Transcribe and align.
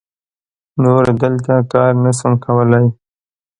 نور 0.83 1.05
دلته 1.21 1.53
کار 1.71 1.91
نه 2.03 2.11
سم 2.19 2.33
کولای. 2.45 2.85